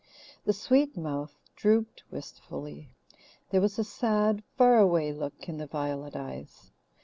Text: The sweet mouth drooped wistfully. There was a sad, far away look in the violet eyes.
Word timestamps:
The 0.45 0.53
sweet 0.53 0.97
mouth 0.97 1.37
drooped 1.55 2.01
wistfully. 2.09 2.89
There 3.51 3.61
was 3.61 3.77
a 3.77 3.83
sad, 3.83 4.41
far 4.57 4.79
away 4.79 5.13
look 5.13 5.47
in 5.47 5.59
the 5.59 5.67
violet 5.67 6.15
eyes. 6.15 6.71